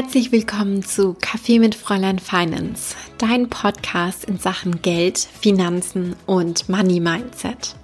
Herzlich 0.00 0.30
willkommen 0.30 0.84
zu 0.84 1.16
Kaffee 1.20 1.58
mit 1.58 1.74
Fräulein 1.74 2.20
Finance, 2.20 2.94
dein 3.18 3.50
Podcast 3.50 4.26
in 4.26 4.38
Sachen 4.38 4.80
Geld, 4.80 5.18
Finanzen 5.18 6.14
und 6.24 6.68
Money 6.68 7.00
Mindset. 7.00 7.74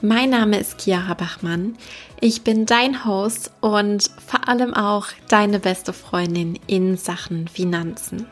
Mein 0.00 0.30
Name 0.30 0.60
ist 0.60 0.80
Chiara 0.80 1.14
Bachmann. 1.14 1.74
Ich 2.20 2.42
bin 2.42 2.66
dein 2.66 3.04
Host 3.04 3.50
und 3.60 4.12
vor 4.24 4.48
allem 4.48 4.74
auch 4.74 5.08
deine 5.28 5.58
beste 5.58 5.92
Freundin 5.92 6.56
in 6.68 6.96
Sachen 6.96 7.48
Finanzen. 7.48 8.28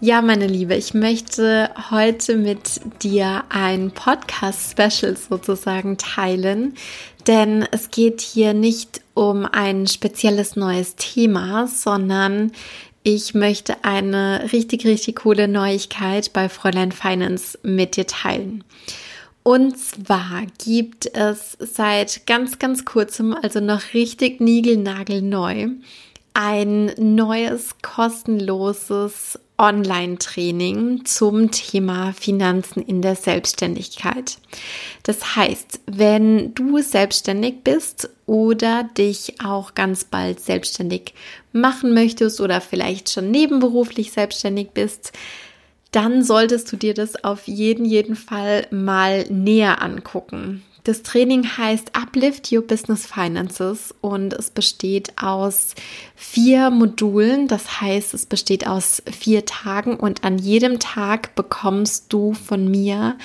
Ja, 0.00 0.20
meine 0.20 0.46
Liebe, 0.46 0.74
ich 0.74 0.92
möchte 0.92 1.70
heute 1.90 2.36
mit 2.36 3.02
dir 3.02 3.44
ein 3.48 3.92
Podcast-Special 3.92 5.16
sozusagen 5.16 5.96
teilen, 5.96 6.74
denn 7.26 7.66
es 7.72 7.90
geht 7.90 8.20
hier 8.20 8.52
nicht 8.52 9.00
um 9.18 9.46
ein 9.50 9.88
spezielles 9.88 10.54
neues 10.54 10.94
Thema, 10.94 11.66
sondern 11.66 12.52
ich 13.02 13.34
möchte 13.34 13.82
eine 13.82 14.50
richtig, 14.52 14.86
richtig 14.86 15.16
coole 15.16 15.48
Neuigkeit 15.48 16.32
bei 16.32 16.48
Fräulein 16.48 16.92
Finance 16.92 17.58
mit 17.64 17.96
dir 17.96 18.06
teilen. 18.06 18.62
Und 19.42 19.76
zwar 19.76 20.46
gibt 20.64 21.06
es 21.16 21.56
seit 21.58 22.28
ganz, 22.28 22.60
ganz 22.60 22.84
kurzem, 22.84 23.34
also 23.34 23.58
noch 23.58 23.92
richtig 23.92 24.40
niegelnagelneu, 24.40 25.70
ein 26.34 26.92
neues 26.96 27.74
kostenloses 27.82 29.40
Online-Training 29.58 31.04
zum 31.04 31.50
Thema 31.50 32.12
Finanzen 32.12 32.82
in 32.82 33.02
der 33.02 33.16
Selbstständigkeit. 33.16 34.38
Das 35.02 35.36
heißt, 35.36 35.80
wenn 35.86 36.54
du 36.54 36.80
selbstständig 36.80 37.64
bist 37.64 38.08
oder 38.26 38.84
dich 38.96 39.40
auch 39.44 39.74
ganz 39.74 40.04
bald 40.04 40.40
selbstständig 40.40 41.14
machen 41.52 41.92
möchtest 41.92 42.40
oder 42.40 42.60
vielleicht 42.60 43.10
schon 43.10 43.30
nebenberuflich 43.30 44.12
selbstständig 44.12 44.70
bist, 44.70 45.12
dann 45.90 46.22
solltest 46.22 46.70
du 46.70 46.76
dir 46.76 46.94
das 46.94 47.24
auf 47.24 47.48
jeden, 47.48 47.84
jeden 47.84 48.14
Fall 48.14 48.66
mal 48.70 49.24
näher 49.30 49.82
angucken. 49.82 50.62
Das 50.84 51.02
Training 51.02 51.44
heißt 51.44 51.94
Uplift 51.94 52.50
Your 52.52 52.62
Business 52.62 53.06
Finances 53.06 53.94
und 54.00 54.32
es 54.32 54.50
besteht 54.50 55.12
aus 55.20 55.74
vier 56.14 56.70
Modulen. 56.70 57.48
Das 57.48 57.80
heißt, 57.80 58.14
es 58.14 58.26
besteht 58.26 58.66
aus 58.66 59.02
vier 59.10 59.44
Tagen 59.44 59.96
und 59.96 60.24
an 60.24 60.38
jedem 60.38 60.78
Tag 60.78 61.34
bekommst 61.34 62.12
du 62.12 62.32
von 62.32 62.70
mir 62.70 63.18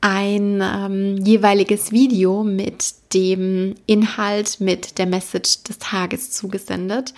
ein 0.00 0.62
ähm, 0.62 1.16
jeweiliges 1.24 1.90
Video 1.90 2.44
mit 2.44 2.94
dem 3.14 3.74
Inhalt, 3.86 4.60
mit 4.60 4.98
der 4.98 5.06
Message 5.06 5.62
des 5.64 5.78
Tages 5.78 6.32
zugesendet. 6.32 7.14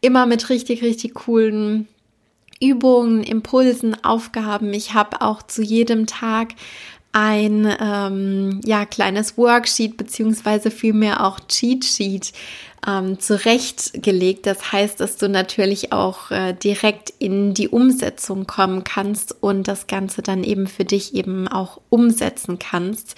Immer 0.00 0.26
mit 0.26 0.48
richtig, 0.48 0.82
richtig 0.82 1.14
coolen 1.14 1.88
Übungen, 2.60 3.22
Impulsen, 3.22 4.04
Aufgaben. 4.04 4.72
Ich 4.74 4.94
habe 4.94 5.22
auch 5.22 5.42
zu 5.42 5.62
jedem 5.62 6.06
Tag 6.06 6.54
ein 7.12 7.76
ähm, 7.80 8.60
ja, 8.64 8.84
kleines 8.84 9.36
Worksheet 9.36 9.96
beziehungsweise 9.96 10.70
vielmehr 10.70 11.24
auch 11.24 11.40
Cheat 11.48 11.84
Sheet 11.84 12.32
ähm, 12.86 13.18
zurechtgelegt. 13.20 14.46
Das 14.46 14.72
heißt, 14.72 15.00
dass 15.00 15.16
du 15.16 15.28
natürlich 15.28 15.92
auch 15.92 16.30
äh, 16.30 16.54
direkt 16.54 17.12
in 17.18 17.54
die 17.54 17.68
Umsetzung 17.68 18.46
kommen 18.46 18.84
kannst 18.84 19.36
und 19.42 19.68
das 19.68 19.86
Ganze 19.86 20.22
dann 20.22 20.44
eben 20.44 20.66
für 20.66 20.84
dich 20.84 21.14
eben 21.14 21.48
auch 21.48 21.80
umsetzen 21.90 22.58
kannst. 22.58 23.16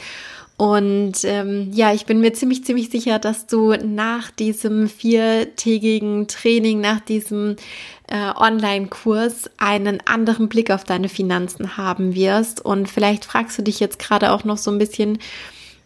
Und 0.57 1.25
ähm, 1.25 1.71
ja, 1.73 1.93
ich 1.93 2.07
bin 2.07 2.21
mir 2.21 2.35
ziemlich, 2.35 2.65
ziemlich 2.65 2.89
sicher, 2.91 3.19
dass 3.19 3.47
du 3.47 3.73
nach 3.73 4.31
diesem 4.31 4.89
viertägigen 4.89 6.29
Training, 6.29 6.81
nach 6.81 7.01
diesem 7.01 7.57
äh, 8.09 8.31
Online-Kurs 8.37 9.51
einen 9.59 10.01
anderen 10.07 10.49
Blick 10.49 10.71
auf 10.71 10.85
deine 10.85 11.09
Finanzen 11.09 11.77
haben 11.77 12.15
wirst. 12.15 12.65
Und 12.65 12.89
vielleicht 12.89 13.25
fragst 13.25 13.59
du 13.59 13.63
dich 13.63 13.81
jetzt 13.81 13.99
gerade 13.99 14.31
auch 14.31 14.45
noch 14.45 14.59
so 14.59 14.71
ein 14.71 14.79
bisschen, 14.79 15.19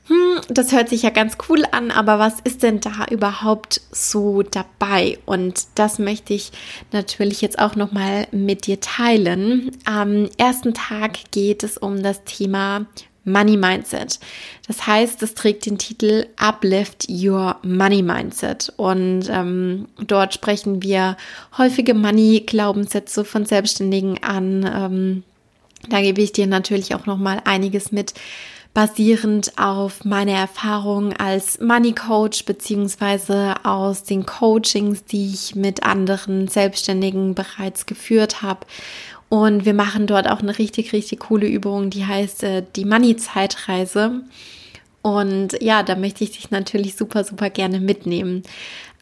hm, 0.09 0.41
das 0.49 0.72
hört 0.72 0.89
sich 0.89 1.03
ja 1.03 1.11
ganz 1.11 1.37
cool 1.49 1.65
an, 1.72 1.91
aber 1.91 2.19
was 2.19 2.41
ist 2.44 2.62
denn 2.62 2.81
da 2.81 3.06
überhaupt 3.11 3.81
so 3.91 4.43
dabei? 4.43 5.19
Und 5.27 5.67
das 5.75 5.99
möchte 5.99 6.33
ich 6.33 6.53
natürlich 6.93 7.41
jetzt 7.41 7.59
auch 7.59 7.75
nochmal 7.75 8.28
mit 8.31 8.67
dir 8.67 8.81
teilen. 8.81 9.72
Am 9.84 10.28
ersten 10.39 10.75
Tag 10.75 11.19
geht 11.33 11.65
es 11.65 11.77
um 11.77 12.05
das 12.05 12.22
Thema 12.25 12.87
Money 13.25 13.56
Mindset. 13.56 14.21
Das 14.69 14.87
heißt, 14.87 15.21
es 15.25 15.34
trägt 15.34 15.67
den 15.67 15.78
Titel 15.78 16.27
Uplift 16.37 17.09
Your 17.11 17.56
Money 17.65 18.03
Mindset. 18.03 18.73
Und 18.77 19.28
ähm, 19.28 19.88
dort 20.06 20.33
sprechen 20.33 20.83
wir 20.83 21.17
häufige 21.59 21.94
Money-Glaubenssätze 21.94 23.25
von 23.25 23.44
Selbstständigen 23.44 24.23
an. 24.23 24.71
Ähm, 24.73 25.23
da 25.88 26.00
gebe 26.00 26.23
ich 26.23 26.33
dir 26.33 26.47
natürlich 26.47 26.94
auch 26.94 27.06
noch 27.06 27.19
mal 27.19 27.43
einiges 27.44 27.91
mit, 27.91 28.15
basierend 28.76 29.56
auf 29.56 30.04
meiner 30.04 30.32
Erfahrung 30.32 31.14
als 31.14 31.59
Money 31.60 31.94
Coach 31.94 32.44
beziehungsweise 32.44 33.54
aus 33.64 34.04
den 34.04 34.26
Coachings, 34.26 35.03
die 35.06 35.32
ich 35.32 35.54
mit 35.54 35.82
anderen 35.82 36.47
Selbstständigen 36.47 37.34
bereits 37.34 37.87
geführt 37.87 38.42
habe 38.42 38.66
und 39.31 39.64
wir 39.64 39.72
machen 39.72 40.06
dort 40.06 40.28
auch 40.28 40.41
eine 40.41 40.59
richtig, 40.59 40.92
richtig 40.92 41.20
coole 41.20 41.48
Übung, 41.48 41.88
die 41.88 42.04
heißt 42.04 42.42
äh, 42.42 42.64
die 42.76 42.84
Money-Zeitreise. 42.84 44.20
Und 45.00 45.62
ja, 45.62 45.82
da 45.82 45.97
möchte 45.97 46.25
ich 46.25 46.32
dich 46.32 46.50
natürlich 46.50 46.97
super, 46.97 47.25
super 47.25 47.48
gerne 47.48 47.81
mitnehmen. 47.81 48.43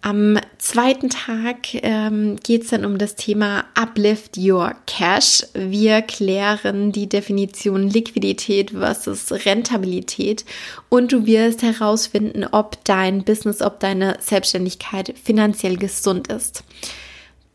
Am 0.05 0.39
zweiten 0.59 1.09
Tag 1.09 1.73
ähm, 1.73 2.37
geht 2.37 2.65
es 2.65 2.69
dann 2.69 2.85
um 2.85 2.99
das 2.99 3.17
Thema 3.17 3.65
Uplift 3.75 4.37
Your 4.37 4.75
Cash. 4.85 5.45
Wir 5.55 6.03
klären 6.03 6.93
die 6.93 7.09
Definition 7.09 7.89
Liquidität 7.89 8.73
versus 8.73 9.33
Rentabilität 9.33 10.45
und 10.91 11.11
du 11.11 11.25
wirst 11.25 11.63
herausfinden, 11.63 12.45
ob 12.45 12.85
dein 12.85 13.25
Business, 13.25 13.63
ob 13.63 13.81
deine 13.81 14.19
Selbstständigkeit 14.21 15.15
finanziell 15.25 15.79
gesund 15.79 16.29
ist. 16.29 16.65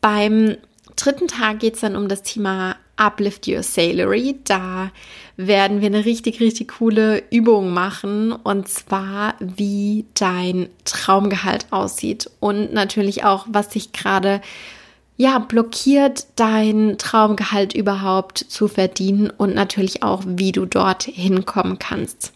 Beim 0.00 0.56
dritten 0.96 1.28
Tag 1.28 1.60
geht 1.60 1.74
es 1.74 1.82
dann 1.82 1.94
um 1.94 2.08
das 2.08 2.24
Thema 2.24 2.74
Uplift 3.00 3.48
Your 3.48 3.62
Salary. 3.62 4.36
Da 4.44 4.92
werden 5.36 5.80
wir 5.80 5.86
eine 5.86 6.04
richtig, 6.04 6.40
richtig 6.40 6.68
coole 6.68 7.22
Übung 7.30 7.72
machen 7.72 8.32
und 8.32 8.68
zwar, 8.68 9.34
wie 9.40 10.04
dein 10.14 10.68
Traumgehalt 10.84 11.66
aussieht 11.70 12.30
und 12.40 12.72
natürlich 12.72 13.24
auch, 13.24 13.46
was 13.48 13.70
dich 13.70 13.92
gerade 13.92 14.40
ja, 15.16 15.38
blockiert, 15.38 16.26
dein 16.36 16.96
Traumgehalt 16.96 17.74
überhaupt 17.74 18.38
zu 18.38 18.68
verdienen 18.68 19.30
und 19.30 19.54
natürlich 19.54 20.02
auch, 20.02 20.22
wie 20.24 20.50
du 20.50 20.64
dort 20.64 21.02
hinkommen 21.02 21.78
kannst. 21.78 22.32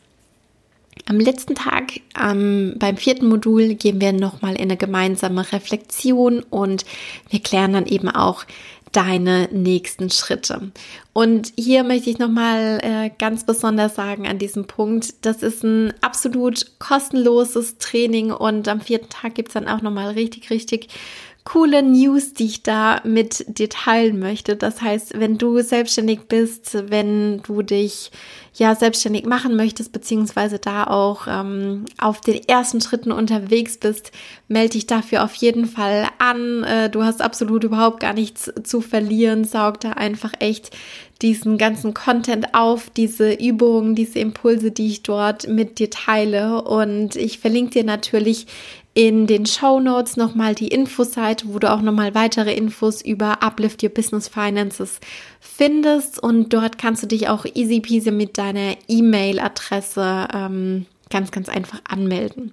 Am 1.06 1.18
letzten 1.18 1.54
Tag, 1.54 2.00
ähm, 2.22 2.74
beim 2.78 2.98
vierten 2.98 3.28
Modul, 3.28 3.74
gehen 3.74 4.02
wir 4.02 4.12
nochmal 4.12 4.54
in 4.54 4.62
eine 4.62 4.76
gemeinsame 4.76 5.50
Reflexion 5.52 6.42
und 6.50 6.84
wir 7.30 7.40
klären 7.40 7.72
dann 7.72 7.86
eben 7.86 8.08
auch 8.08 8.44
deine 8.94 9.48
nächsten 9.52 10.08
Schritte. 10.08 10.70
Und 11.12 11.52
hier 11.56 11.84
möchte 11.84 12.10
ich 12.10 12.18
nochmal 12.18 12.78
äh, 12.82 13.10
ganz 13.18 13.44
besonders 13.44 13.96
sagen 13.96 14.26
an 14.26 14.38
diesem 14.38 14.66
Punkt, 14.66 15.26
das 15.26 15.42
ist 15.42 15.64
ein 15.64 15.92
absolut 16.00 16.78
kostenloses 16.78 17.78
Training 17.78 18.30
und 18.30 18.68
am 18.68 18.80
vierten 18.80 19.08
Tag 19.08 19.34
gibt's 19.34 19.54
dann 19.54 19.68
auch 19.68 19.82
nochmal 19.82 20.12
richtig, 20.12 20.50
richtig 20.50 20.88
coole 21.44 21.82
News, 21.82 22.32
die 22.32 22.46
ich 22.46 22.62
da 22.62 23.02
mit 23.04 23.44
dir 23.58 23.68
teilen 23.68 24.18
möchte. 24.18 24.56
Das 24.56 24.80
heißt, 24.80 25.20
wenn 25.20 25.36
du 25.36 25.60
selbstständig 25.60 26.20
bist, 26.26 26.90
wenn 26.90 27.42
du 27.42 27.60
dich 27.60 28.10
ja 28.54 28.74
selbstständig 28.74 29.26
machen 29.26 29.54
möchtest, 29.54 29.92
beziehungsweise 29.92 30.58
da 30.58 30.84
auch 30.84 31.26
ähm, 31.28 31.84
auf 31.98 32.20
den 32.22 32.42
ersten 32.48 32.80
Schritten 32.80 33.12
unterwegs 33.12 33.76
bist, 33.76 34.10
melde 34.48 34.70
dich 34.70 34.86
dafür 34.86 35.22
auf 35.22 35.34
jeden 35.34 35.66
Fall 35.66 36.08
an. 36.18 36.62
Äh, 36.64 36.88
du 36.88 37.02
hast 37.02 37.20
absolut 37.20 37.64
überhaupt 37.64 38.00
gar 38.00 38.14
nichts 38.14 38.50
zu 38.62 38.80
verlieren. 38.80 39.44
Saug 39.44 39.80
da 39.80 39.90
einfach 39.90 40.32
echt 40.38 40.70
diesen 41.20 41.58
ganzen 41.58 41.94
Content 41.94 42.54
auf, 42.54 42.90
diese 42.90 43.32
Übungen, 43.32 43.94
diese 43.94 44.18
Impulse, 44.18 44.70
die 44.70 44.88
ich 44.88 45.02
dort 45.02 45.46
mit 45.46 45.78
dir 45.78 45.90
teile. 45.90 46.62
Und 46.62 47.16
ich 47.16 47.38
verlinke 47.38 47.72
dir 47.72 47.84
natürlich 47.84 48.46
in 48.94 49.26
den 49.26 49.44
Show 49.44 49.80
Notes 49.80 50.16
nochmal 50.16 50.54
die 50.54 50.68
Infoseite, 50.68 51.46
wo 51.48 51.58
du 51.58 51.70
auch 51.70 51.82
nochmal 51.82 52.14
weitere 52.14 52.54
Infos 52.54 53.02
über 53.02 53.42
Uplift 53.42 53.82
Your 53.82 53.90
Business 53.90 54.28
Finances 54.28 55.00
findest. 55.40 56.22
Und 56.22 56.52
dort 56.52 56.78
kannst 56.78 57.02
du 57.02 57.08
dich 57.08 57.28
auch 57.28 57.44
easy 57.54 57.80
peasy 57.80 58.12
mit 58.12 58.38
deiner 58.38 58.76
E-Mail-Adresse 58.86 60.28
ähm, 60.32 60.86
ganz, 61.10 61.32
ganz 61.32 61.48
einfach 61.48 61.80
anmelden. 61.88 62.52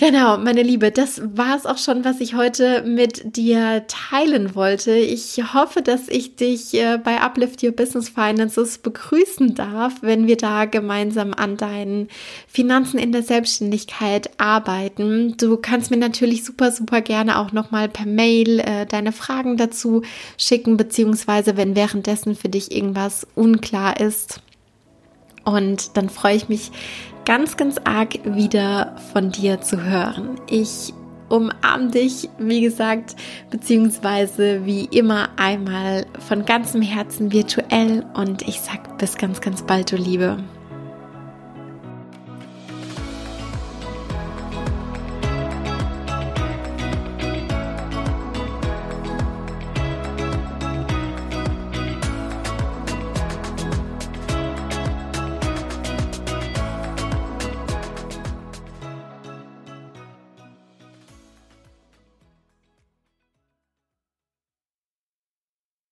Genau, 0.00 0.38
meine 0.38 0.62
Liebe, 0.62 0.90
das 0.90 1.20
war 1.36 1.54
es 1.54 1.66
auch 1.66 1.76
schon, 1.76 2.06
was 2.06 2.22
ich 2.22 2.34
heute 2.34 2.82
mit 2.86 3.36
dir 3.36 3.84
teilen 3.86 4.54
wollte. 4.54 4.92
Ich 4.92 5.52
hoffe, 5.52 5.82
dass 5.82 6.08
ich 6.08 6.36
dich 6.36 6.72
äh, 6.72 6.96
bei 6.96 7.20
Uplift 7.20 7.62
Your 7.62 7.72
Business 7.72 8.08
Finances 8.08 8.78
begrüßen 8.78 9.54
darf, 9.54 9.96
wenn 10.00 10.26
wir 10.26 10.38
da 10.38 10.64
gemeinsam 10.64 11.34
an 11.34 11.58
deinen 11.58 12.08
Finanzen 12.48 12.98
in 12.98 13.12
der 13.12 13.22
Selbstständigkeit 13.22 14.30
arbeiten. 14.38 15.36
Du 15.36 15.58
kannst 15.58 15.90
mir 15.90 15.98
natürlich 15.98 16.46
super, 16.46 16.72
super 16.72 17.02
gerne 17.02 17.38
auch 17.38 17.52
nochmal 17.52 17.90
per 17.90 18.06
Mail 18.06 18.60
äh, 18.60 18.86
deine 18.86 19.12
Fragen 19.12 19.58
dazu 19.58 20.00
schicken, 20.38 20.78
beziehungsweise 20.78 21.58
wenn 21.58 21.76
währenddessen 21.76 22.36
für 22.36 22.48
dich 22.48 22.74
irgendwas 22.74 23.26
unklar 23.34 24.00
ist. 24.00 24.40
Und 25.44 25.96
dann 25.96 26.08
freue 26.08 26.36
ich 26.36 26.48
mich 26.48 26.70
ganz, 27.24 27.56
ganz 27.56 27.78
arg 27.84 28.18
wieder 28.24 28.96
von 29.12 29.30
dir 29.30 29.60
zu 29.60 29.82
hören. 29.82 30.40
Ich 30.48 30.92
umarm 31.28 31.90
dich, 31.90 32.28
wie 32.38 32.60
gesagt, 32.60 33.16
beziehungsweise 33.50 34.66
wie 34.66 34.86
immer 34.86 35.28
einmal 35.36 36.06
von 36.26 36.44
ganzem 36.44 36.82
Herzen 36.82 37.32
virtuell 37.32 38.04
und 38.14 38.42
ich 38.42 38.60
sag 38.60 38.98
bis 38.98 39.16
ganz, 39.16 39.40
ganz 39.40 39.62
bald, 39.62 39.92
du 39.92 39.96
Liebe. 39.96 40.38